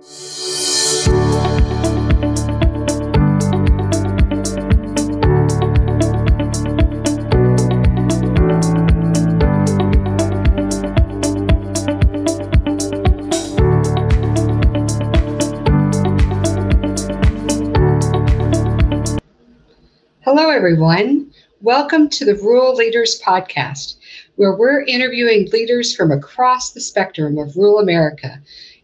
[0.00, 0.08] Hello,
[20.48, 21.30] everyone.
[21.60, 23.96] Welcome to the Rural Leaders Podcast,
[24.36, 28.40] where we're interviewing leaders from across the spectrum of rural America,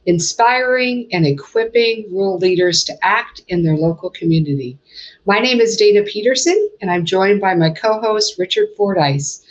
[0.06, 4.78] inspiring and equipping rural leaders to act in their local community.
[5.26, 9.44] My name is Dana Peterson, and I'm joined by my co host, Richard Fordyce.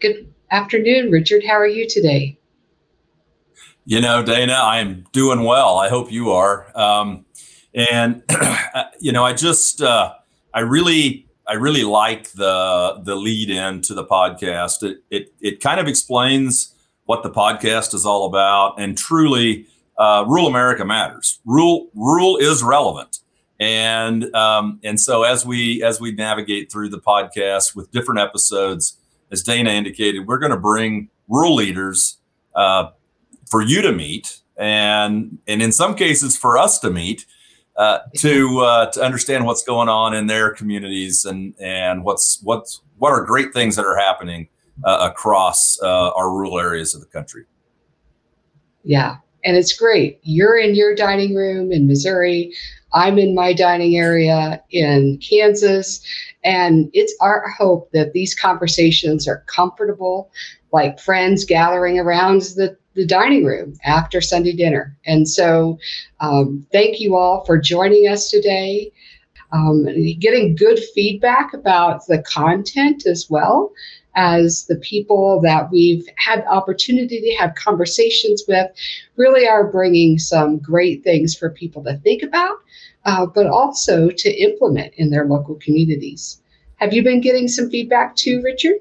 [0.00, 1.44] Good afternoon, Richard.
[1.44, 2.38] How are you today?
[3.84, 5.76] You know, Dana, I am doing well.
[5.76, 6.66] I hope you are.
[6.74, 7.26] Um,
[7.74, 8.22] and,
[9.00, 10.14] you know, I just, uh,
[10.54, 14.82] I really I really like the the lead in to the podcast.
[14.82, 16.73] It it it kind of explains
[17.06, 19.66] what the podcast is all about, and truly,
[19.98, 21.40] uh, rural America matters.
[21.44, 23.18] Rural rural is relevant,
[23.60, 28.98] and um, and so as we as we navigate through the podcast with different episodes,
[29.30, 32.18] as Dana indicated, we're going to bring rural leaders
[32.54, 32.90] uh,
[33.50, 37.26] for you to meet, and and in some cases for us to meet
[37.76, 42.80] uh, to uh, to understand what's going on in their communities and and what's what's
[42.98, 44.48] what are great things that are happening
[44.82, 47.44] uh, across uh, our rural areas of the country.
[48.82, 50.18] Yeah, and it's great.
[50.22, 52.52] You're in your dining room in Missouri.
[52.94, 56.00] I'm in my dining area in Kansas.
[56.44, 60.30] And it's our hope that these conversations are comfortable,
[60.72, 64.96] like friends gathering around the the dining room after Sunday dinner.
[65.04, 65.80] And so,
[66.20, 68.92] um, thank you all for joining us today.
[69.50, 69.84] Um,
[70.20, 73.72] getting good feedback about the content as well
[74.14, 78.70] as the people that we've had opportunity to have conversations with
[79.16, 82.56] really are bringing some great things for people to think about
[83.04, 86.40] uh, but also to implement in their local communities
[86.76, 88.76] have you been getting some feedback too richard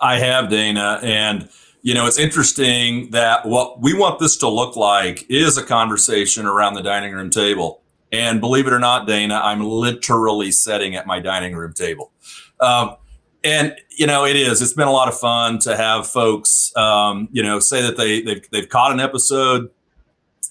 [0.00, 1.48] i have dana and
[1.82, 6.46] you know, it's interesting that what we want this to look like is a conversation
[6.46, 7.82] around the dining room table.
[8.12, 12.12] And believe it or not, Dana, I'm literally sitting at my dining room table.
[12.60, 12.96] Um,
[13.44, 14.62] and you know, it is.
[14.62, 18.22] It's been a lot of fun to have folks, um, you know, say that they
[18.22, 19.70] they've, they've caught an episode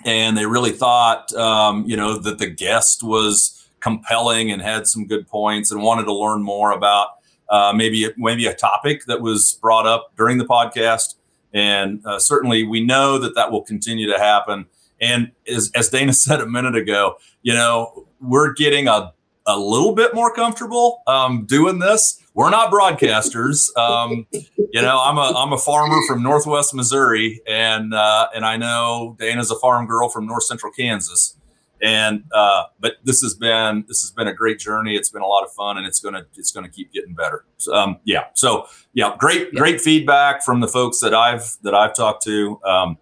[0.06, 5.08] and they really thought, um, you know, that the guest was compelling and had some
[5.08, 7.10] good points and wanted to learn more about
[7.50, 11.16] uh, maybe maybe a topic that was brought up during the podcast.
[11.54, 14.68] And uh, certainly we know that that will continue to happen.
[15.02, 19.14] And as, as Dana said a minute ago, you know, we're getting a,
[19.50, 22.22] a little bit more comfortable um, doing this.
[22.34, 23.76] We're not broadcasters.
[23.78, 28.58] Um, you know, I'm a I'm a farmer from Northwest Missouri, and uh, and I
[28.58, 31.36] know Dana's a farm girl from North Central Kansas.
[31.82, 34.96] And uh, but this has been this has been a great journey.
[34.96, 37.46] It's been a lot of fun and it's gonna it's gonna keep getting better.
[37.58, 38.26] So, um, yeah.
[38.34, 42.98] So yeah great great feedback from the folks that i've that i've talked to um,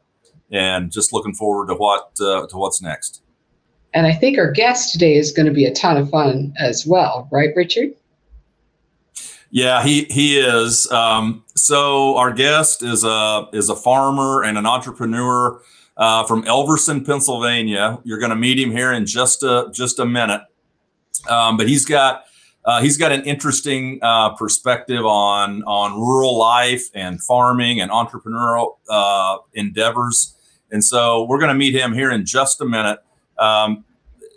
[0.51, 3.23] and just looking forward to what uh, to what's next
[3.97, 6.85] and i think our guest today is going to be a ton of fun as
[6.85, 7.91] well right richard
[9.49, 10.91] yeah, he he is.
[10.91, 15.61] Um, so our guest is a is a farmer and an entrepreneur
[15.95, 17.99] uh, from Elverson, Pennsylvania.
[18.03, 20.41] You're going to meet him here in just a just a minute,
[21.29, 22.25] um, but he's got
[22.65, 28.77] uh, he's got an interesting uh, perspective on on rural life and farming and entrepreneurial
[28.89, 30.35] uh, endeavors.
[30.69, 32.99] And so we're going to meet him here in just a minute.
[33.39, 33.85] Um,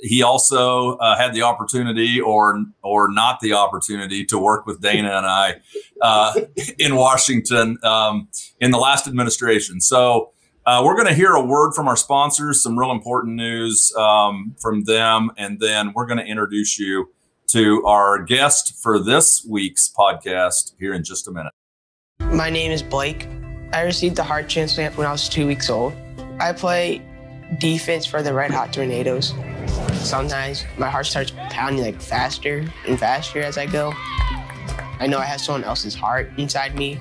[0.02, 5.10] he also uh, had the opportunity, or or not the opportunity, to work with Dana
[5.16, 5.60] and I
[6.00, 6.40] uh,
[6.78, 8.28] in Washington um,
[8.60, 9.80] in the last administration.
[9.80, 10.32] So
[10.66, 14.54] uh, we're going to hear a word from our sponsors, some real important news um,
[14.60, 17.10] from them, and then we're going to introduce you
[17.48, 21.52] to our guest for this week's podcast here in just a minute.
[22.20, 23.26] My name is Blake.
[23.72, 25.94] I received the heart transplant when I was two weeks old.
[26.38, 27.02] I play
[27.58, 29.34] defense for the Red Hot Tornadoes.
[30.02, 33.92] Sometimes my heart starts pounding like faster and faster as I go.
[34.98, 37.00] I know I have someone else's heart inside me,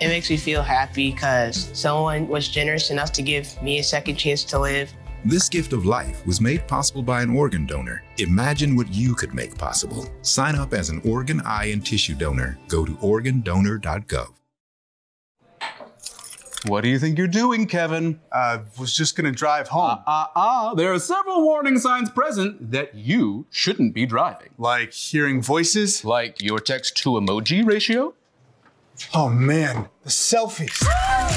[0.00, 4.16] it makes me feel happy because someone was generous enough to give me a second
[4.16, 4.92] chance to live.
[5.24, 8.04] This gift of life was made possible by an organ donor.
[8.18, 10.08] Imagine what you could make possible.
[10.22, 12.56] Sign up as an organ, eye, and tissue donor.
[12.68, 14.37] Go to organdonor.gov.
[16.66, 18.20] What do you think you're doing, Kevin?
[18.32, 20.02] I was just going to drive home.
[20.06, 24.06] Ah, uh, ah, uh, uh, there are several warning signs present that you shouldn't be
[24.06, 24.50] driving.
[24.58, 26.04] Like hearing voices?
[26.04, 28.14] Like your text to emoji ratio?
[29.14, 30.82] Oh man, the selfies.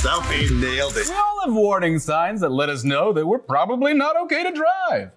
[0.02, 1.08] Selfie nailed it.
[1.08, 4.52] We all have warning signs that let us know that we're probably not okay to
[4.52, 5.12] drive.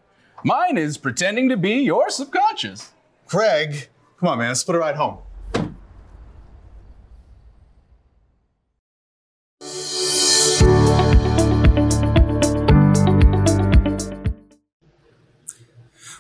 [0.45, 2.93] Mine is pretending to be your subconscious.
[3.27, 3.89] Craig,
[4.21, 5.24] come on, man, let's put a ride home.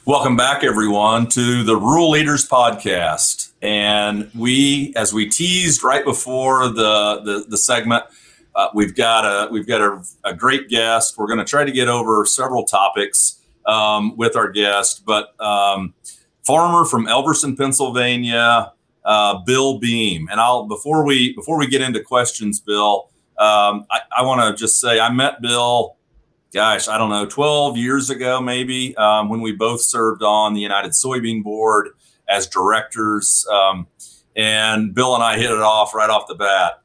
[0.06, 3.52] Welcome back, everyone, to the Rural Leaders Podcast.
[3.62, 8.04] And we, as we teased right before the the, the segment,
[8.54, 11.16] uh, we've got a we've got a, a great guest.
[11.16, 15.94] We're going to try to get over several topics um, with our guest, but um,
[16.42, 18.72] farmer from Elverson, Pennsylvania,
[19.06, 20.28] uh, Bill Beam.
[20.30, 23.08] And I'll before we before we get into questions, Bill,
[23.38, 25.96] um, I, I want to just say I met Bill
[26.54, 30.60] gosh, I don't know, 12 years ago, maybe, um, when we both served on the
[30.60, 31.88] United Soybean Board
[32.28, 33.44] as directors.
[33.52, 33.88] Um,
[34.36, 36.80] and Bill and I hit it off right off the bat.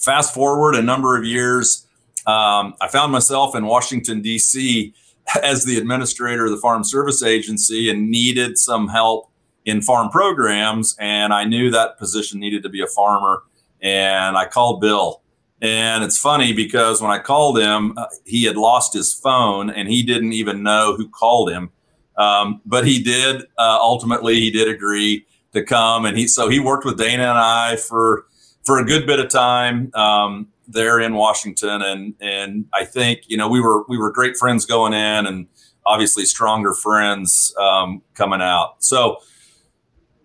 [0.00, 1.86] Fast forward a number of years,
[2.26, 4.92] um, I found myself in Washington, D.C.
[5.42, 9.30] as the administrator of the Farm Service Agency and needed some help
[9.64, 10.96] in farm programs.
[10.98, 13.44] And I knew that position needed to be a farmer.
[13.80, 15.21] And I called Bill
[15.62, 19.88] and it's funny because when I called him, uh, he had lost his phone and
[19.88, 21.70] he didn't even know who called him.
[22.16, 26.58] Um, but he did uh, ultimately he did agree to come, and he so he
[26.58, 28.26] worked with Dana and I for
[28.64, 33.36] for a good bit of time um, there in Washington, and and I think you
[33.36, 35.46] know we were we were great friends going in, and
[35.86, 38.82] obviously stronger friends um, coming out.
[38.84, 39.18] So,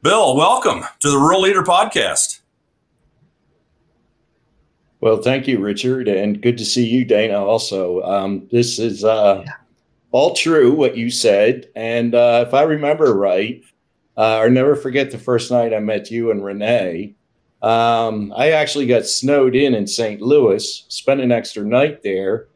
[0.01, 2.41] Bill, welcome to the Rural Leader Podcast.
[4.99, 7.43] Well, thank you, Richard, and good to see you, Dana.
[7.43, 9.45] Also, um, this is uh,
[10.11, 13.63] all true what you said, and uh, if I remember right,
[14.17, 17.13] uh, I'll never forget the first night I met you and Renee.
[17.61, 20.19] Um, I actually got snowed in in St.
[20.19, 22.47] Louis, spent an extra night there,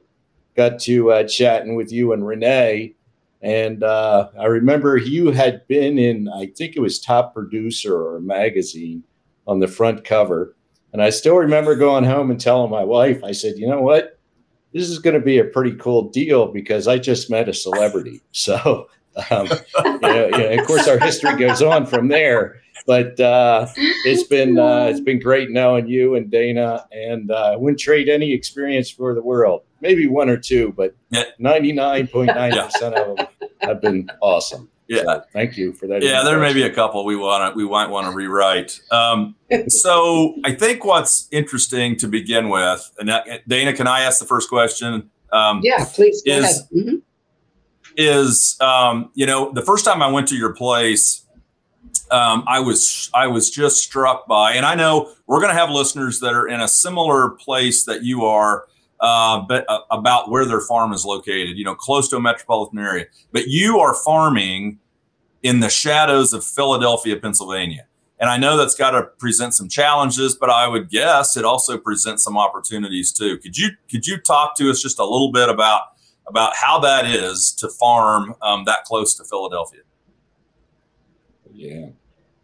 [0.56, 2.96] got to uh, chatting with you and Renee,
[3.44, 8.18] and uh, I remember you had been in, I think it was Top Producer or
[8.18, 9.04] a magazine
[9.46, 10.56] on the front cover
[10.94, 14.20] and I still remember going home and telling my wife, I said, you know what?
[14.74, 18.22] This is going to be a pretty cool deal because I just met a celebrity.
[18.34, 18.88] So,
[19.30, 22.62] um, you, know, you know, of course, our history goes on from there.
[22.88, 23.68] But uh,
[24.06, 28.10] it's been uh, it's been great knowing you and Dana, and uh, I wouldn't trade
[28.10, 29.62] any experience for the world.
[29.82, 30.96] Maybe one or two, but
[31.38, 33.28] ninety nine point nine percent of them
[33.60, 34.71] have been awesome.
[34.92, 36.04] Yeah, so thank you for that.
[36.04, 38.78] Yeah, there may be a couple we want to we might want to rewrite.
[38.92, 39.36] Um,
[39.70, 43.10] so I think what's interesting to begin with, and
[43.48, 45.10] Dana, can I ask the first question?
[45.32, 46.22] Um, yeah, please.
[46.24, 46.96] Go is mm-hmm.
[47.96, 51.26] is um, you know the first time I went to your place,
[52.12, 55.70] um, I was I was just struck by, and I know we're going to have
[55.70, 58.68] listeners that are in a similar place that you are.
[59.02, 62.78] Uh, but uh, about where their farm is located, you know, close to a metropolitan
[62.78, 63.06] area.
[63.32, 64.80] But you are farming
[65.42, 67.88] in the shadows of Philadelphia, Pennsylvania.
[68.20, 71.80] And I know that's got to present some challenges, but I would guess it also
[71.80, 73.40] presents some opportunities too.
[73.40, 75.82] Could you could you talk to us just a little bit about
[76.28, 79.82] about how that is to farm um, that close to Philadelphia?
[81.52, 81.88] Yeah.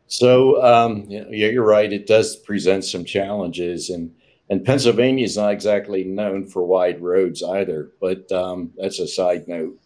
[0.07, 1.93] So um, yeah, you're right.
[1.93, 4.11] It does present some challenges, and
[4.49, 7.91] and Pennsylvania is not exactly known for wide roads either.
[7.99, 9.77] But um, that's a side note.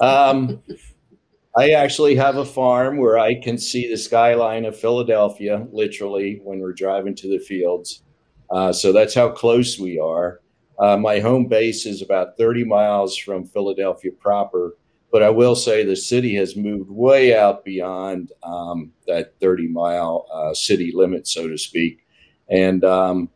[0.00, 0.62] Um,
[1.56, 6.60] I actually have a farm where I can see the skyline of Philadelphia, literally, when
[6.60, 8.02] we're driving to the fields.
[8.50, 10.40] Uh, so that's how close we are.
[10.78, 14.76] Uh, my home base is about 30 miles from Philadelphia proper,
[15.12, 20.26] but I will say the city has moved way out beyond um, that 30 mile
[20.32, 22.06] uh, city limit, so to speak.
[22.48, 23.28] And um,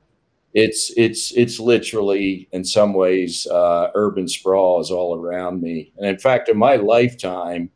[0.57, 5.93] it's it's it's literally in some ways uh, urban sprawl is all around me.
[5.99, 7.69] And in fact, in my lifetime,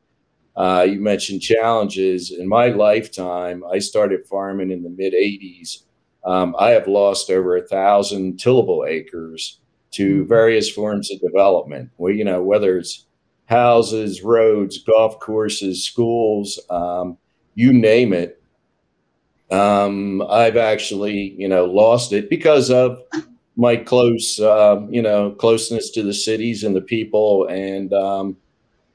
[0.56, 2.30] uh, you mentioned challenges.
[2.30, 5.82] In my lifetime, I started farming in the mid 80s.
[6.24, 9.60] Um, I have lost over a thousand tillable acres
[9.92, 10.28] to mm-hmm.
[10.28, 11.90] various forms of development.
[11.98, 13.04] Well, you know, whether it's
[13.44, 17.18] houses, roads, golf courses, schools, um,
[17.54, 18.39] you name it.
[19.50, 23.02] Um, I've actually, you know, lost it because of
[23.56, 28.36] my close, uh, you know, closeness to the cities and the people, and um,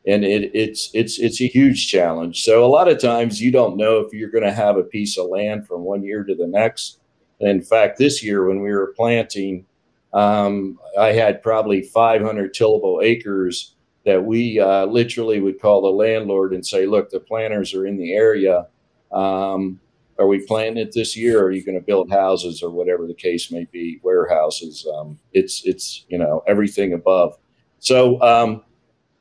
[0.08, 2.44] and it, it's it's it's a huge challenge.
[2.44, 5.18] So a lot of times you don't know if you're going to have a piece
[5.18, 7.00] of land from one year to the next.
[7.42, 9.66] In fact, this year when we were planting,
[10.14, 16.54] um, I had probably 500 tillable acres that we uh, literally would call the landlord
[16.54, 18.68] and say, "Look, the planters are in the area.
[19.12, 19.80] Um,
[20.18, 21.42] are we planting it this year?
[21.42, 24.88] Or are you going to build houses or whatever the case may be, warehouses?
[24.96, 27.38] Um, it's it's you know everything above.
[27.80, 28.64] So um,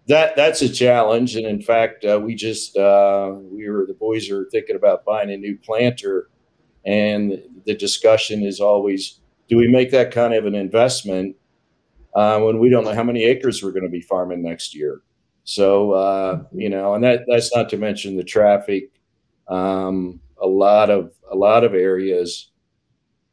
[0.07, 1.37] that that's a challenge.
[1.37, 5.31] And in fact, uh, we just uh, we were the boys are thinking about buying
[5.31, 6.29] a new planter,
[6.85, 11.37] and the discussion is always, do we make that kind of an investment
[12.15, 15.03] uh, when we don't know how many acres we're going to be farming next year?
[15.45, 18.91] So uh, you know, and that that's not to mention the traffic.
[19.49, 22.51] Um, a lot of a lot of areas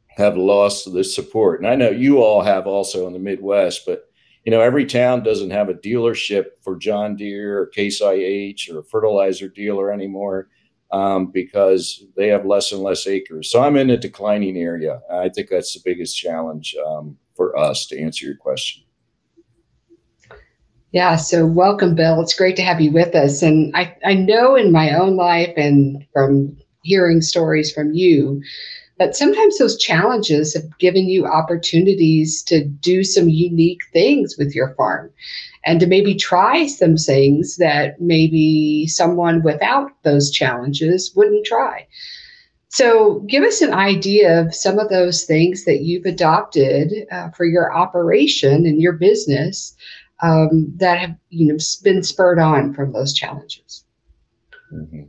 [0.08, 4.04] have lost the support, and I know you all have also in the Midwest, but
[4.44, 8.80] you know, every town doesn't have a dealership for John Deere or Case IH or
[8.80, 10.48] a fertilizer dealer anymore
[10.90, 13.50] um, because they have less and less acres.
[13.50, 15.00] So I'm in a declining area.
[15.10, 18.82] I think that's the biggest challenge um, for us to answer your question.
[20.90, 22.20] Yeah, so welcome, Bill.
[22.20, 23.40] It's great to have you with us.
[23.40, 28.42] And I, I know in my own life and from hearing stories from you
[28.98, 34.74] but sometimes those challenges have given you opportunities to do some unique things with your
[34.74, 35.10] farm
[35.64, 41.86] and to maybe try some things that maybe someone without those challenges wouldn't try.
[42.68, 47.44] So, give us an idea of some of those things that you've adopted uh, for
[47.44, 49.76] your operation and your business
[50.22, 53.84] um, that have, you know, been spurred on from those challenges.
[54.72, 55.02] Mm-hmm.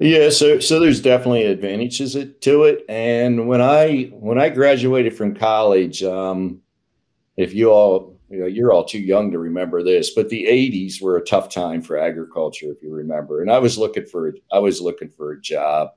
[0.00, 2.84] Yeah, so so there's definitely advantages to it.
[2.88, 6.60] And when I when I graduated from college, um,
[7.36, 11.02] if you all you know, you're all too young to remember this, but the '80s
[11.02, 13.42] were a tough time for agriculture, if you remember.
[13.42, 15.88] And I was looking for I was looking for a job,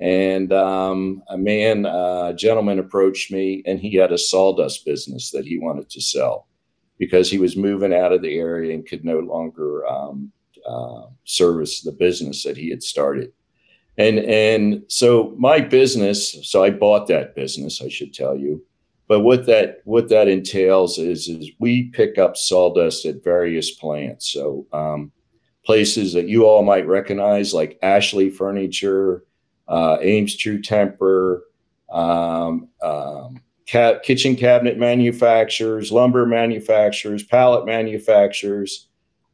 [0.00, 5.44] and um, a man, a gentleman, approached me, and he had a sawdust business that
[5.44, 6.48] he wanted to sell
[6.98, 10.32] because he was moving out of the area and could no longer um,
[10.68, 13.32] uh, service the business that he had started.
[13.96, 18.64] And and so my business, so I bought that business, I should tell you.
[19.08, 24.30] But what that what that entails is is we pick up sawdust at various plants.
[24.30, 25.10] So um,
[25.64, 29.24] places that you all might recognize, like Ashley Furniture,
[29.66, 31.44] uh, Ames True Temper,
[31.90, 38.88] um, um, ca- kitchen cabinet manufacturers, lumber manufacturers, pallet manufacturers,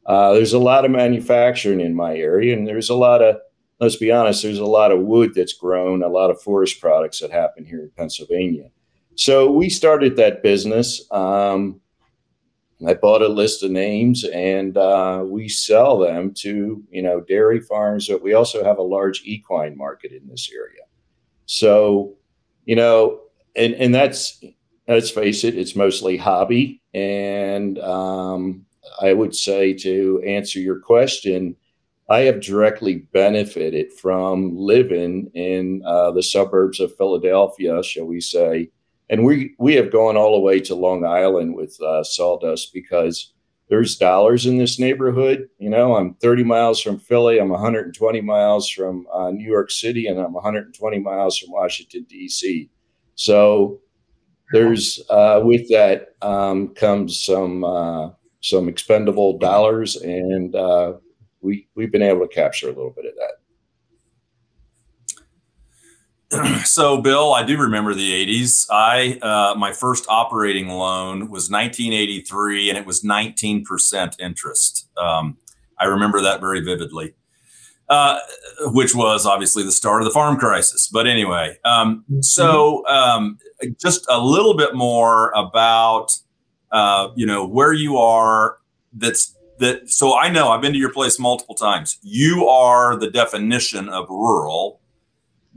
[0.05, 3.37] uh, there's a lot of manufacturing in my area, and there's a lot of,
[3.79, 7.19] let's be honest, there's a lot of wood that's grown, a lot of forest products
[7.19, 8.69] that happen here in Pennsylvania.
[9.15, 11.09] So we started that business.
[11.11, 11.81] Um,
[12.85, 17.61] I bought a list of names, and uh, we sell them to you know dairy
[17.61, 20.81] farms, but we also have a large equine market in this area.
[21.45, 22.15] So,
[22.65, 23.21] you know,
[23.55, 24.43] and and that's
[24.87, 28.65] let's face it, it's mostly hobby, and um,
[29.01, 31.55] I would say to answer your question,
[32.09, 38.69] I have directly benefited from living in uh, the suburbs of Philadelphia, shall we say.
[39.09, 43.33] And we, we have gone all the way to Long Island with uh, sawdust because
[43.69, 45.49] there's dollars in this neighborhood.
[45.57, 50.07] You know, I'm 30 miles from Philly, I'm 120 miles from uh, New York City,
[50.07, 52.69] and I'm 120 miles from Washington, D.C.
[53.15, 53.79] So
[54.51, 58.09] there's, uh, with that um, comes some uh,
[58.45, 60.93] some expendable dollars, and uh,
[61.41, 63.13] we we've been able to capture a little bit of
[66.31, 66.65] that.
[66.65, 68.67] so, Bill, I do remember the '80s.
[68.69, 74.89] I uh, my first operating loan was 1983, and it was 19 percent interest.
[74.95, 75.37] Um,
[75.79, 77.15] I remember that very vividly.
[77.87, 78.17] Uh,
[78.61, 80.87] which was obviously the start of the farm crisis.
[80.91, 83.37] But anyway, um, so um,
[83.79, 86.17] just a little bit more about
[86.75, 88.57] uh, you know, where you are.
[88.91, 89.89] That's that.
[89.89, 91.97] So I know I've been to your place multiple times.
[92.03, 94.81] You are the definition of rural.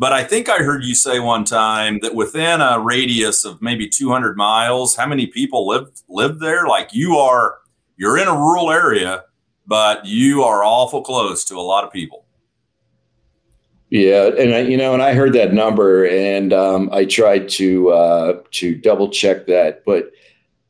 [0.01, 3.89] But I think I heard you say one time that within a radius of maybe
[3.89, 6.69] 200 miles, how many people live live there?
[6.69, 7.59] Like you are,
[7.97, 9.25] you're in a rural area,
[9.67, 12.27] but you are awful close to a lot of people.
[13.91, 17.91] Yeah, and I, you know, and I heard that number, and um, I tried to
[17.91, 20.13] uh, to double check that, but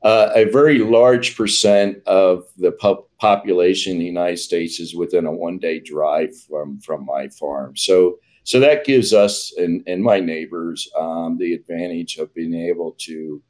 [0.02, 2.72] uh, a very large percent of the
[3.18, 7.76] population in the United States is within a one day drive from, from my farm.
[7.76, 12.92] So, so that gives us and, and my neighbors um, the advantage of being able
[13.00, 13.42] to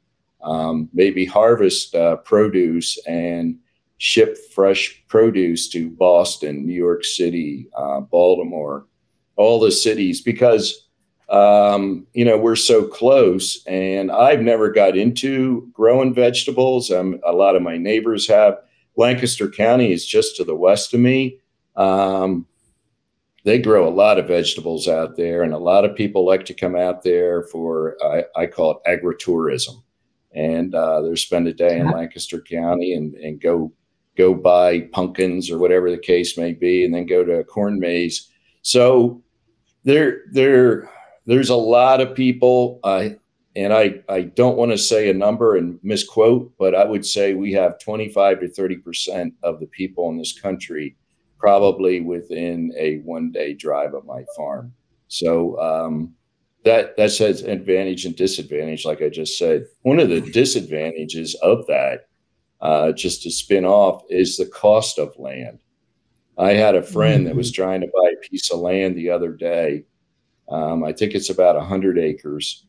[0.43, 3.57] um, maybe harvest uh, produce and
[3.99, 8.87] ship fresh produce to Boston, New York City, uh, Baltimore,
[9.35, 10.88] all the cities because
[11.29, 13.63] um, you know, we're so close.
[13.65, 16.91] And I've never got into growing vegetables.
[16.91, 18.57] Um, a lot of my neighbors have.
[18.95, 21.39] Lancaster County is just to the west of me.
[21.75, 22.45] Um,
[23.45, 26.53] they grow a lot of vegetables out there, and a lot of people like to
[26.53, 29.81] come out there for I, I call it agritourism,
[30.33, 33.71] and uh, they spend a day in Lancaster County and and go
[34.17, 37.79] go buy pumpkins or whatever the case may be, and then go to a corn
[37.79, 38.29] maze.
[38.61, 39.23] So
[39.85, 40.89] there there
[41.29, 42.79] there's a lot of people.
[42.83, 43.09] Uh,
[43.55, 47.33] and I, I don't want to say a number and misquote, but I would say
[47.35, 50.95] we have 25 to 30% of the people in this country
[51.37, 54.73] probably within a one day drive of my farm.
[55.07, 56.13] So um,
[56.65, 59.65] that that says advantage and disadvantage, like I just said.
[59.83, 62.07] One of the disadvantages of that,
[62.61, 65.59] uh, just to spin off, is the cost of land.
[66.37, 69.31] I had a friend that was trying to buy a piece of land the other
[69.31, 69.85] day.
[70.49, 72.65] Um, I think it's about 100 acres.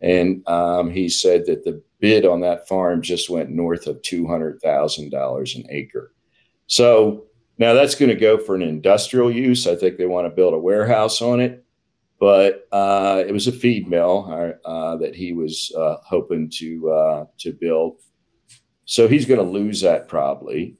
[0.00, 5.56] And um, he said that the bid on that farm just went north of $200,000
[5.56, 6.12] an acre.
[6.66, 7.26] So
[7.58, 9.66] now that's going to go for an industrial use.
[9.66, 11.64] I think they want to build a warehouse on it,
[12.18, 16.90] but uh, it was a feed mill uh, uh that he was uh, hoping to
[16.90, 17.98] uh, to build.
[18.86, 20.76] So he's going to lose that probably.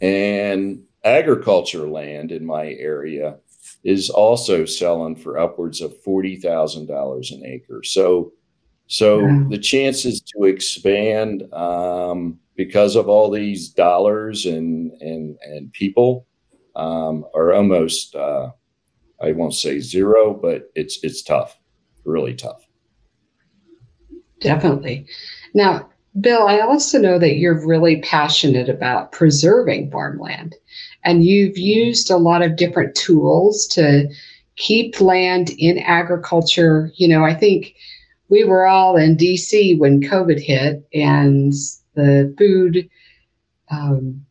[0.00, 3.38] And agriculture land in my area
[3.86, 7.84] is also selling for upwards of forty thousand dollars an acre.
[7.84, 8.32] So,
[8.88, 9.46] so wow.
[9.48, 16.26] the chances to expand um, because of all these dollars and and and people
[16.74, 18.50] um, are almost uh,
[19.22, 21.56] I won't say zero, but it's it's tough,
[22.04, 22.66] really tough.
[24.40, 25.06] Definitely.
[25.54, 25.88] Now,
[26.20, 30.56] Bill, I also know that you're really passionate about preserving farmland,
[31.06, 34.08] and you've used a lot of different tools to
[34.56, 36.90] keep land in agriculture.
[36.96, 37.76] You know, I think
[38.28, 41.52] we were all in DC when COVID hit, and
[41.94, 42.90] the food
[43.70, 44.26] um,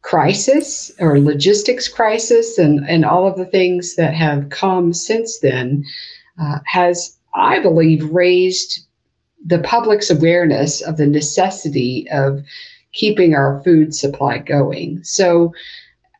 [0.00, 5.84] crisis or logistics crisis and, and all of the things that have come since then
[6.40, 8.80] uh, has, I believe, raised
[9.44, 12.42] the public's awareness of the necessity of
[12.92, 15.02] keeping our food supply going.
[15.04, 15.52] So,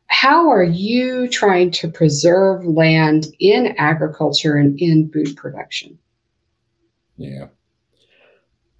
[0.07, 5.97] how are you trying to preserve land in agriculture and in food production?
[7.15, 7.47] Yeah.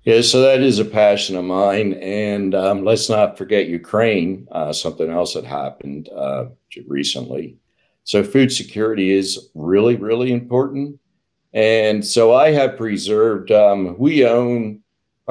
[0.04, 1.94] Yeah, so that is a passion of mine.
[1.94, 6.48] And um, let's not forget Ukraine, uh, something else that happened uh,
[6.88, 7.58] recently.
[8.04, 11.00] So, food security is really, really important.
[11.54, 14.81] And so, I have preserved, um, we own,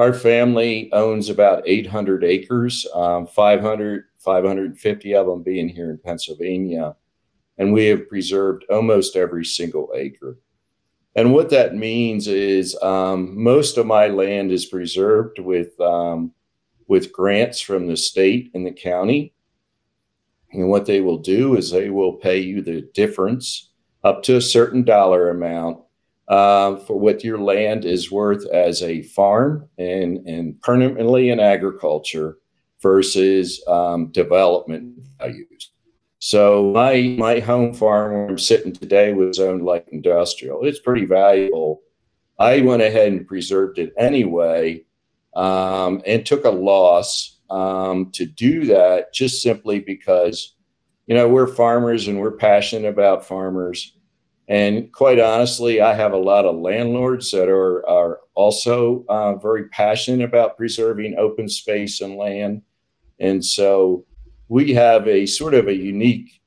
[0.01, 6.95] our family owns about 800 acres, um, 500, 550 of them being here in Pennsylvania.
[7.59, 10.39] And we have preserved almost every single acre.
[11.15, 16.31] And what that means is um, most of my land is preserved with um,
[16.87, 19.35] with grants from the state and the county.
[20.51, 23.69] And what they will do is they will pay you the difference
[24.03, 25.81] up to a certain dollar amount
[26.31, 32.37] uh, for what your land is worth as a farm and, and permanently in agriculture
[32.81, 35.71] versus um, development values.
[36.19, 40.63] So my my home farm where I'm sitting today was owned like industrial.
[40.63, 41.81] It's pretty valuable.
[42.39, 44.85] I went ahead and preserved it anyway,
[45.35, 50.55] um, and took a loss um, to do that just simply because,
[51.07, 53.97] you know, we're farmers and we're passionate about farmers.
[54.47, 59.69] And quite honestly, I have a lot of landlords that are are also uh, very
[59.69, 62.61] passionate about preserving open space and land,
[63.19, 64.05] and so
[64.49, 66.41] we have a sort of a unique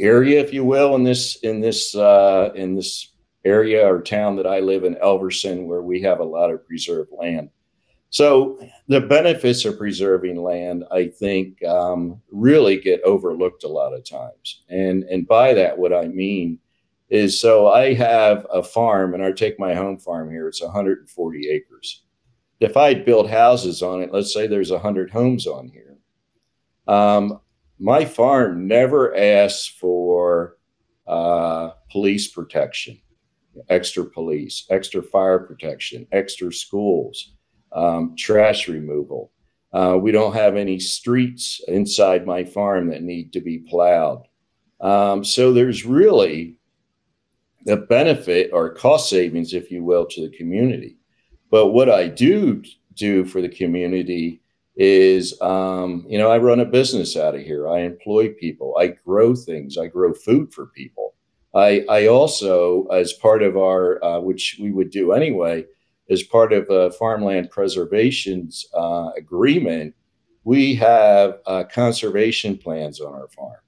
[0.00, 3.12] area, if you will, in this in this uh, in this
[3.44, 7.12] area or town that I live in, Elverson, where we have a lot of preserved
[7.16, 7.50] land.
[8.10, 14.04] So the benefits of preserving land, I think, um, really get overlooked a lot of
[14.04, 14.62] times.
[14.68, 16.58] And and by that, what I mean
[17.10, 20.48] is, so I have a farm, and I take my home farm here.
[20.48, 22.02] It's 140 acres.
[22.60, 25.88] If I build houses on it, let's say there's 100 homes on here
[26.88, 27.40] um,
[27.78, 30.56] my farm never asks for
[31.06, 32.98] uh, police protection,
[33.68, 37.34] extra police, extra fire protection, extra schools,
[37.72, 39.30] um, trash removal.
[39.72, 44.26] Uh, we don't have any streets inside my farm that need to be plowed.
[44.80, 46.56] Um, so there's really
[47.68, 50.96] a benefit or cost savings, if you will, to the community.
[51.50, 52.62] But what I do
[52.94, 54.40] do for the community
[54.76, 57.68] is um, you know i run a business out of here.
[57.68, 58.76] I employ people.
[58.78, 59.76] I grow things.
[59.76, 61.14] I grow food for people.
[61.54, 65.64] I i also as part of our uh, which we would do anyway
[66.10, 69.94] as part of a farmland preservation's uh, agreement
[70.44, 73.60] we have uh, conservation plans on our farm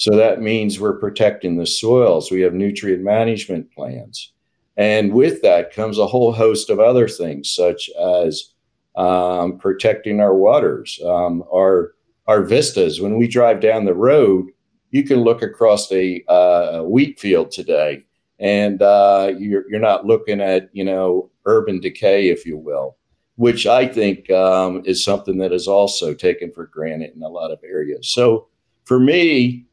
[0.00, 2.30] So that means we're protecting the soils.
[2.30, 4.32] We have nutrient management plans.
[4.78, 8.54] And with that comes a whole host of other things, such as
[8.96, 11.92] um, protecting our waters, um, our,
[12.26, 12.98] our vistas.
[12.98, 14.46] When we drive down the road,
[14.90, 18.02] you can look across a, uh, wheat field today
[18.38, 22.96] and uh, you're, you're not looking at, you know, urban decay, if you will
[23.36, 27.50] which I think um, is something that is also taken for granted in a lot
[27.50, 28.12] of areas.
[28.12, 28.48] So
[28.84, 29.64] for me,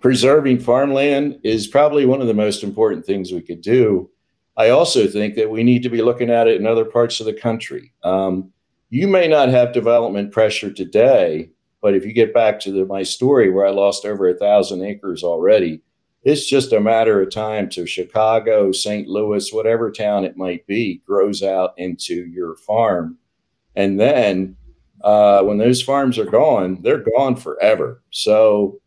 [0.00, 4.10] preserving farmland is probably one of the most important things we could do.
[4.56, 7.26] I also think that we need to be looking at it in other parts of
[7.26, 7.92] the country.
[8.02, 8.52] Um,
[8.90, 13.02] you may not have development pressure today, but if you get back to the, my
[13.02, 15.82] story where I lost over a thousand acres already,
[16.24, 19.06] it's just a matter of time to Chicago, St.
[19.06, 23.16] Louis, whatever town it might be, grows out into your farm.
[23.76, 24.56] And then
[25.02, 28.02] uh, when those farms are gone, they're gone forever.
[28.10, 28.80] So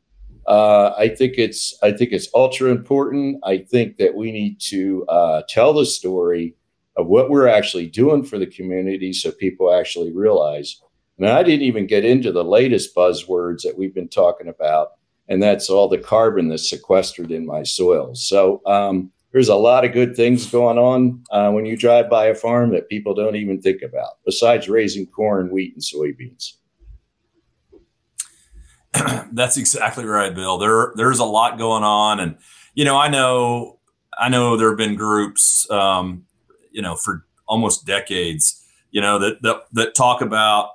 [0.47, 3.39] uh, I think it's I think it's ultra important.
[3.43, 6.55] I think that we need to uh, tell the story
[6.97, 10.81] of what we're actually doing for the community, so people actually realize.
[11.17, 14.93] And I didn't even get into the latest buzzwords that we've been talking about
[15.31, 18.13] and that's all the carbon that's sequestered in my soil.
[18.15, 22.25] So um, there's a lot of good things going on uh, when you drive by
[22.27, 26.57] a farm that people don't even think about, besides raising corn, wheat, and soybeans.
[29.31, 30.57] that's exactly right, Bill.
[30.57, 32.37] There, there's a lot going on, and
[32.73, 33.79] you know, I know,
[34.17, 36.25] I know there have been groups, um,
[36.71, 40.71] you know, for almost decades, you know, that that that talk about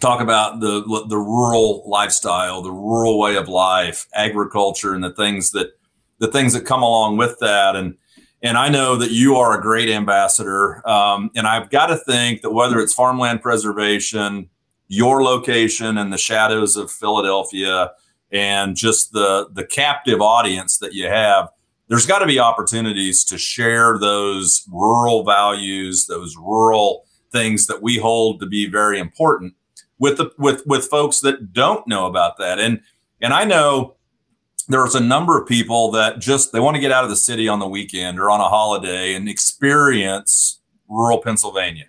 [0.00, 5.50] talk about the the rural lifestyle, the rural way of life, agriculture, and the things
[5.52, 5.72] that
[6.18, 7.76] the things that come along with that.
[7.76, 7.96] And
[8.42, 10.86] and I know that you are a great ambassador.
[10.88, 14.48] Um, and I've got to think that whether it's farmland preservation,
[14.88, 17.92] your location and the shadows of Philadelphia,
[18.32, 21.48] and just the the captive audience that you have,
[21.88, 27.98] there's got to be opportunities to share those rural values, those rural things that we
[27.98, 29.54] hold to be very important
[29.98, 32.58] with the with with folks that don't know about that.
[32.58, 32.80] And
[33.20, 33.96] and I know
[34.68, 37.48] there's a number of people that just they want to get out of the city
[37.48, 41.86] on the weekend or on a holiday and experience rural Pennsylvania.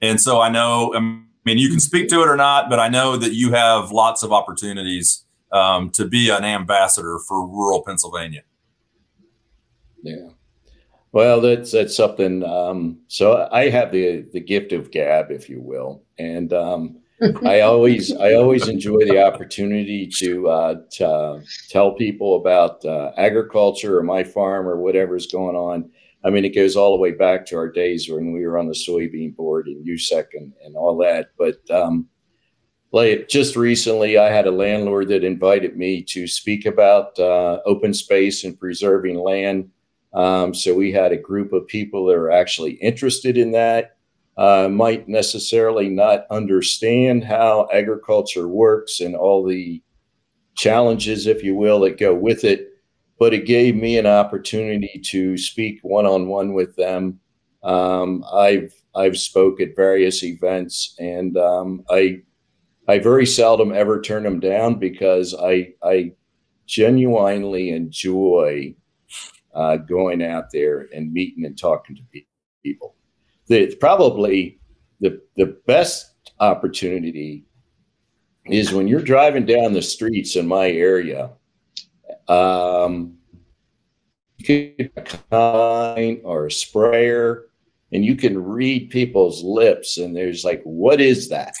[0.00, 2.88] And so I know, I mean, you can speak to it or not, but I
[2.88, 8.42] know that you have lots of opportunities um, to be an ambassador for rural Pennsylvania.
[10.02, 10.28] Yeah.
[11.12, 12.44] Well, that's that's something.
[12.44, 17.00] Um, so I have the the gift of gab, if you will, and um,
[17.44, 23.98] I always I always enjoy the opportunity to, uh, to tell people about uh, agriculture
[23.98, 25.90] or my farm or whatever's going on.
[26.24, 28.66] I mean, it goes all the way back to our days when we were on
[28.66, 31.30] the soybean board and USSEC and, and all that.
[31.38, 32.08] But um,
[32.92, 37.94] like just recently, I had a landlord that invited me to speak about uh, open
[37.94, 39.70] space and preserving land.
[40.12, 43.96] Um, so we had a group of people that are actually interested in that
[44.38, 49.82] uh, might necessarily not understand how agriculture works and all the
[50.56, 52.68] challenges, if you will, that go with it.
[53.18, 57.20] But it gave me an opportunity to speak one on one with them.
[57.62, 62.20] Um, I've I've spoke at various events, and um, I
[62.86, 66.12] I very seldom ever turn them down because I I
[66.66, 68.74] genuinely enjoy
[69.54, 72.02] uh, going out there and meeting and talking to
[72.62, 72.94] people
[73.48, 74.60] the probably
[75.00, 77.44] the the best opportunity
[78.46, 81.30] is when you're driving down the streets in my area.
[82.28, 83.18] Um,
[84.48, 87.46] a combine or a sprayer,
[87.92, 91.54] and you can read people's lips, and there's like, what is that?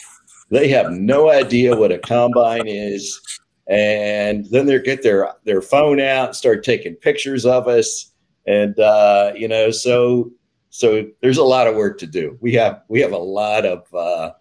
[0.50, 3.20] They have no idea what a combine is,
[3.66, 8.12] and then they get their their phone out, start taking pictures of us,
[8.46, 10.32] and uh, you know, so
[10.70, 12.38] so there's a lot of work to do.
[12.40, 14.32] We have we have a lot of uh,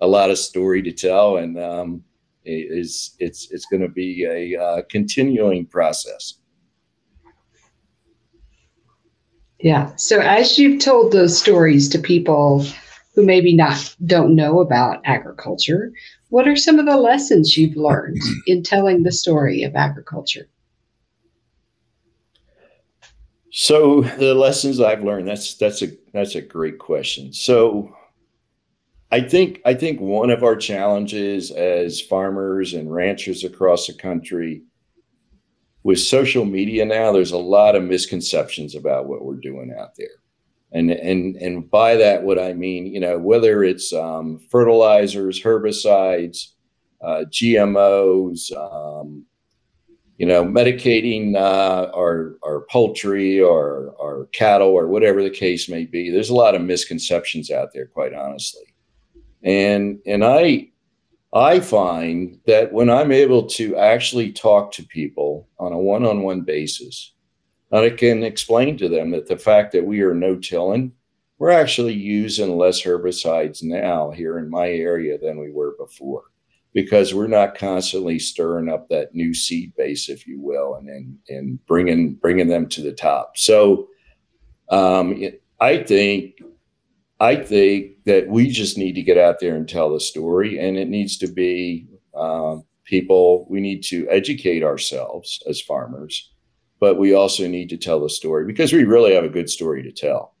[0.00, 2.04] a lot of story to tell, and um,
[2.44, 6.34] is it's it's going to be a uh, continuing process.
[9.60, 9.94] Yeah.
[9.96, 12.66] So as you've told those stories to people
[13.14, 15.92] who maybe not don't know about agriculture,
[16.30, 20.48] what are some of the lessons you've learned in telling the story of agriculture?
[23.52, 27.32] So the lessons I've learned that's that's a that's a great question.
[27.32, 27.94] So
[29.12, 34.62] I think I think one of our challenges as farmers and ranchers across the country
[35.82, 40.08] with social media now there's a lot of misconceptions about what we're doing out there.
[40.72, 46.46] And and and by that what I mean, you know, whether it's um, fertilizers, herbicides,
[47.02, 49.26] uh, GMOs, um,
[50.16, 55.84] you know, medicating uh, our our poultry or our cattle or whatever the case may
[55.84, 56.10] be.
[56.10, 58.71] There's a lot of misconceptions out there, quite honestly,
[59.42, 60.68] and and I
[61.32, 67.14] I find that when I'm able to actually talk to people on a one-on-one basis,
[67.72, 70.92] I can explain to them that the fact that we are no-tilling,
[71.38, 76.24] we're actually using less herbicides now here in my area than we were before
[76.74, 81.18] because we're not constantly stirring up that new seed base, if you will, and and,
[81.28, 83.36] and bringing bringing them to the top.
[83.36, 83.88] So,
[84.70, 85.22] um,
[85.60, 86.42] I think
[87.22, 90.76] I think that we just need to get out there and tell the story, and
[90.76, 93.46] it needs to be um, people.
[93.48, 96.32] We need to educate ourselves as farmers,
[96.80, 99.84] but we also need to tell the story because we really have a good story
[99.84, 100.34] to tell.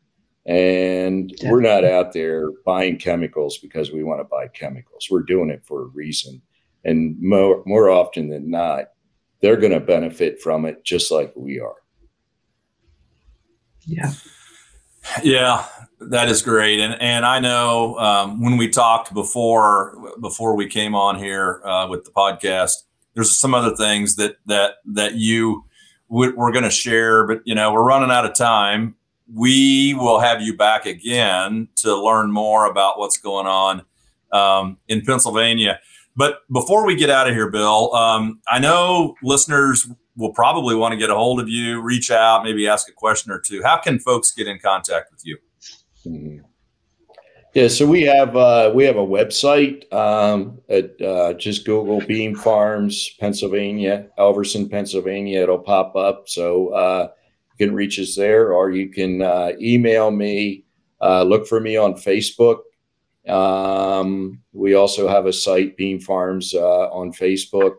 [0.44, 1.50] And Definitely.
[1.52, 5.06] we're not out there buying chemicals because we want to buy chemicals.
[5.08, 6.42] We're doing it for a reason.
[6.84, 8.86] And more, more often than not,
[9.40, 11.76] they're going to benefit from it just like we are.
[13.86, 14.12] Yeah.
[15.22, 15.64] Yeah,
[16.10, 16.80] that is great.
[16.80, 21.86] And and I know um, when we talked before before we came on here uh,
[21.88, 22.84] with the podcast,
[23.14, 25.64] there's some other things that that that you
[26.10, 28.96] w- we're going to share, but you know we're running out of time
[29.32, 33.82] we will have you back again to learn more about what's going on
[34.32, 35.80] um, in Pennsylvania.
[36.14, 40.92] But before we get out of here, Bill, um, I know listeners will probably want
[40.92, 43.62] to get a hold of you, reach out, maybe ask a question or two.
[43.62, 45.38] How can folks get in contact with you?
[46.06, 46.38] Mm-hmm.
[47.54, 52.34] Yeah, so we have uh, we have a website um, at uh, just Google Beam
[52.34, 55.42] Farms, Pennsylvania, Elverson, Pennsylvania.
[55.42, 56.30] It'll pop up.
[56.30, 57.08] So uh,
[57.58, 60.64] you can reach us there, or you can uh, email me.
[60.98, 62.60] Uh, look for me on Facebook.
[63.28, 67.76] Um, we also have a site, Beam Farms, uh, on Facebook,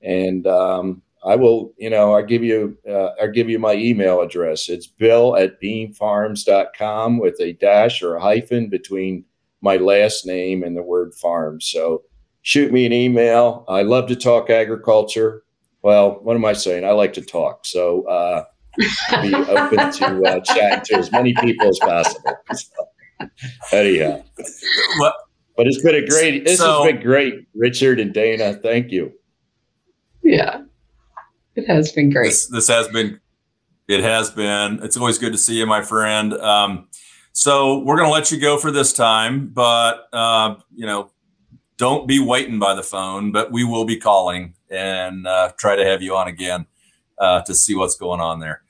[0.00, 4.20] and um, I will, you know, I give you, uh, I give you my email
[4.20, 4.68] address.
[4.68, 9.24] It's bill at beamfarms.com with a dash or a hyphen between
[9.60, 11.60] my last name and the word farm.
[11.60, 12.02] So
[12.42, 13.64] shoot me an email.
[13.68, 15.44] I love to talk agriculture.
[15.82, 16.84] Well, what am I saying?
[16.84, 17.66] I like to talk.
[17.66, 18.44] So uh,
[18.76, 22.34] be open to uh, chat to as many people as possible.
[22.52, 22.88] So,
[23.72, 24.22] anyhow,
[24.98, 25.14] what?
[25.56, 26.44] But it's been a great.
[26.44, 28.54] This so, has been great, Richard and Dana.
[28.54, 29.12] Thank you.
[30.22, 30.62] Yeah,
[31.56, 32.28] it has been great.
[32.28, 33.20] This, this has been.
[33.88, 34.80] It has been.
[34.82, 36.32] It's always good to see you, my friend.
[36.34, 36.88] Um,
[37.32, 41.10] so we're going to let you go for this time, but uh, you know,
[41.78, 43.32] don't be waiting by the phone.
[43.32, 46.66] But we will be calling and uh, try to have you on again
[47.18, 48.62] uh, to see what's going on there.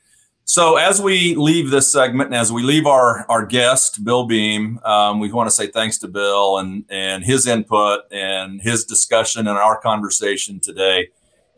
[0.44, 4.80] So as we leave this segment and as we leave our our guest Bill Beam,
[4.84, 9.46] um, we want to say thanks to Bill and and his input and his discussion
[9.46, 11.08] and our conversation today.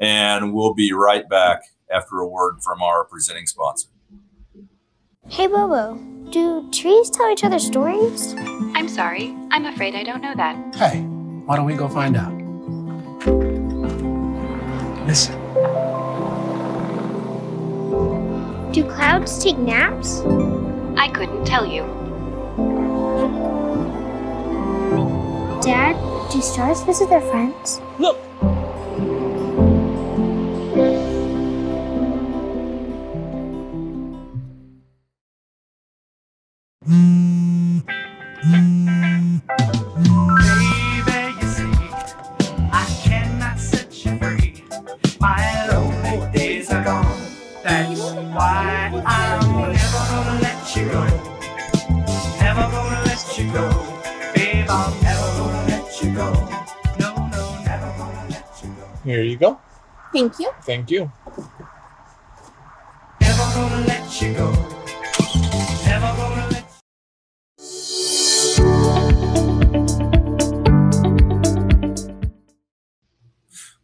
[0.01, 3.89] And we'll be right back after a word from our presenting sponsor.
[5.29, 5.97] Hey Bobo,
[6.31, 8.35] do trees tell each other stories?
[8.75, 10.75] I'm sorry, I'm afraid I don't know that.
[10.75, 11.01] Hey,
[11.47, 12.33] why don't we go find out?
[15.07, 15.41] Listen.
[18.73, 20.21] Do clouds take naps?
[20.97, 21.83] I couldn't tell you.
[25.63, 25.97] Dad,
[26.31, 27.81] do stars visit their friends?
[27.99, 28.19] Look!
[60.15, 60.51] Thank you.
[60.63, 61.11] Thank you.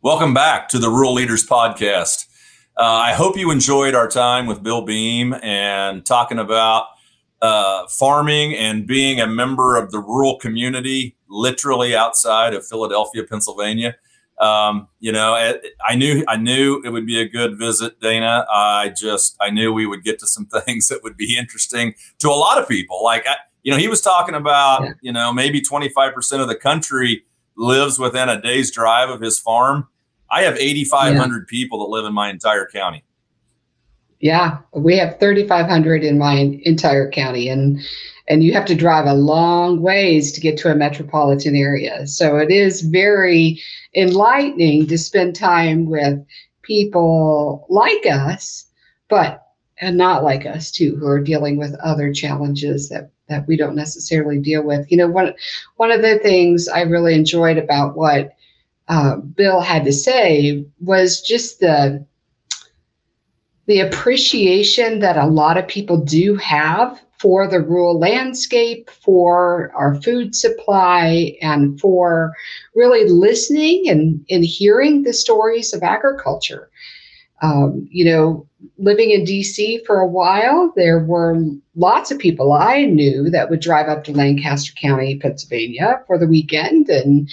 [0.03, 2.27] Welcome back to the Rural Leaders Podcast.
[2.77, 6.87] Uh, I hope you enjoyed our time with Bill Beam and talking about
[7.43, 13.97] uh, farming and being a member of the rural community, literally outside of Philadelphia, Pennsylvania.
[14.41, 15.35] Um, you know,
[15.87, 18.47] I knew I knew it would be a good visit, Dana.
[18.51, 22.29] I just I knew we would get to some things that would be interesting to
[22.31, 23.05] a lot of people.
[23.05, 24.93] Like, I, you know, he was talking about, yeah.
[25.03, 27.25] you know, maybe 25% of the country
[27.57, 29.87] lives within a day's drive of his farm.
[30.31, 31.45] I have 8,500 yeah.
[31.47, 33.05] people that live in my entire county.
[34.21, 37.81] Yeah, we have 3,500 in my entire county, and
[38.29, 42.07] and you have to drive a long ways to get to a metropolitan area.
[42.07, 43.61] So it is very
[43.97, 46.25] enlightening to spend time with
[46.63, 48.67] people like us,
[49.09, 49.43] but
[49.81, 53.75] and not like us too, who are dealing with other challenges that that we don't
[53.75, 54.91] necessarily deal with.
[54.91, 55.33] You know, one
[55.77, 58.35] one of the things I really enjoyed about what
[58.89, 62.05] uh, Bill had to say was just the
[63.71, 69.95] the appreciation that a lot of people do have for the rural landscape, for our
[70.03, 72.35] food supply, and for
[72.75, 76.69] really listening and, and hearing the stories of agriculture.
[77.43, 78.47] Um, you know,
[78.79, 81.43] living in DC for a while, there were
[81.75, 86.27] lots of people I knew that would drive up to Lancaster County, Pennsylvania for the
[86.27, 87.29] weekend and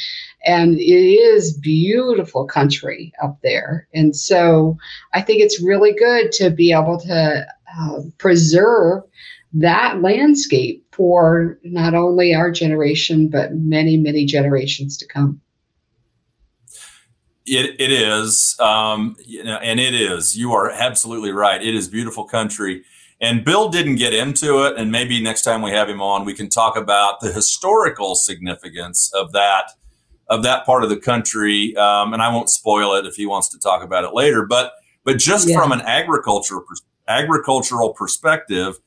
[0.46, 3.88] and it is beautiful country up there.
[3.94, 4.78] And so
[5.14, 7.46] I think it's really good to be able to
[7.78, 9.04] uh, preserve
[9.54, 15.42] that landscape for not only our generation but many many generations to come.
[17.48, 20.38] It, it is, um, you know, and it is.
[20.38, 21.62] You are absolutely right.
[21.62, 22.84] It is beautiful country.
[23.22, 24.78] And Bill didn't get into it.
[24.78, 29.12] And maybe next time we have him on, we can talk about the historical significance
[29.14, 29.72] of that
[30.30, 31.76] of that part of the country.
[31.78, 34.46] Um, and I won't spoil it if he wants to talk about it later.
[34.46, 35.58] But but just yeah.
[35.58, 36.60] from an agriculture
[37.08, 38.78] agricultural perspective,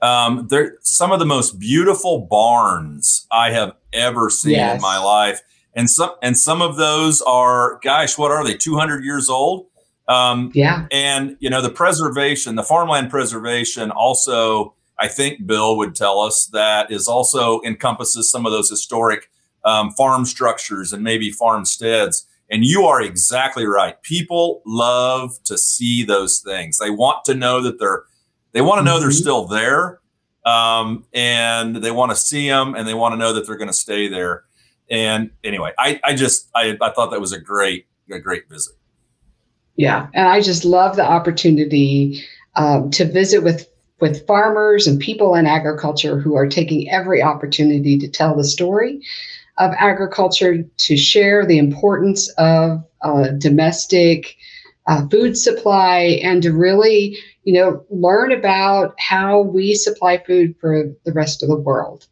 [0.00, 4.76] um, there some of the most beautiful barns I have ever seen yes.
[4.76, 5.42] in my life
[5.76, 8.56] and some and some of those are gosh what are they?
[8.56, 9.66] 200 years old?
[10.08, 10.86] Um, yeah.
[10.92, 16.46] and you know the preservation the farmland preservation also i think bill would tell us
[16.52, 19.28] that is also encompasses some of those historic
[19.66, 22.26] um, farm structures and maybe farmsteads.
[22.48, 24.00] And you are exactly right.
[24.02, 26.78] People love to see those things.
[26.78, 28.04] They want to know that they're
[28.52, 29.02] they want to know mm-hmm.
[29.02, 30.00] they're still there
[30.46, 33.68] um, and they want to see them and they want to know that they're going
[33.68, 34.44] to stay there
[34.90, 38.74] and anyway, I, I just I, I thought that was a great a great visit.
[39.76, 43.68] Yeah, and I just love the opportunity um, to visit with
[44.00, 49.00] with farmers and people in agriculture who are taking every opportunity to tell the story
[49.58, 54.36] of agriculture, to share the importance of uh, domestic
[54.86, 60.84] uh, food supply, and to really, you know, learn about how we supply food for
[61.04, 62.06] the rest of the world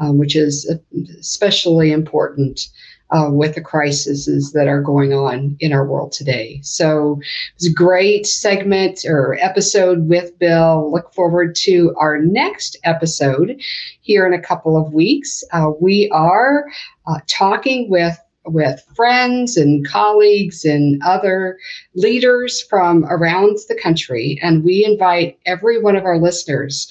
[0.00, 0.70] um, which is
[1.18, 2.68] especially important
[3.10, 6.60] uh, with the crises that are going on in our world today.
[6.62, 7.20] So
[7.56, 10.90] it's a great segment or episode with Bill.
[10.92, 13.60] Look forward to our next episode
[14.00, 15.42] here in a couple of weeks.
[15.52, 16.66] Uh, we are
[17.06, 21.58] uh, talking with with friends and colleagues and other
[21.94, 24.38] leaders from around the country.
[24.42, 26.90] And we invite every one of our listeners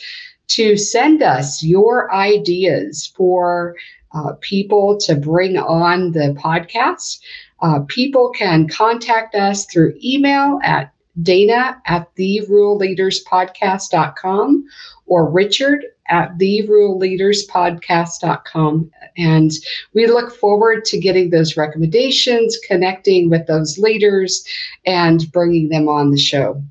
[0.50, 3.76] to send us your ideas for
[4.14, 7.20] uh, people to bring on the podcast.
[7.62, 14.64] Uh, people can contact us through email at dana at the rural leaders podcast.com
[15.06, 19.52] or richard at the rural leaders podcast.com and
[19.94, 24.46] we look forward to getting those recommendations connecting with those leaders
[24.86, 26.64] and bringing them on the show.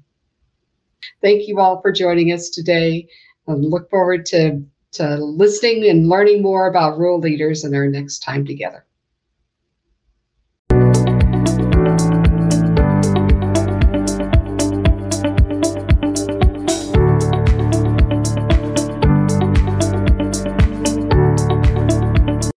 [1.21, 3.07] Thank you all for joining us today
[3.49, 8.21] I look forward to, to listening and learning more about rural leaders in our next
[8.21, 8.85] time together.